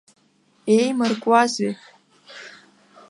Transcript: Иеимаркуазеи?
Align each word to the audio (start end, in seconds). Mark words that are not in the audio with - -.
Иеимаркуазеи? 0.73 1.73